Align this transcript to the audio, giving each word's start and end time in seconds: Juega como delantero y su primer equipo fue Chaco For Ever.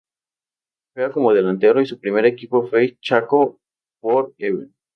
Juega 0.95 1.11
como 1.11 1.31
delantero 1.31 1.79
y 1.79 1.85
su 1.85 1.99
primer 1.99 2.25
equipo 2.25 2.67
fue 2.67 2.97
Chaco 3.01 3.59
For 4.01 4.33
Ever. 4.39 4.69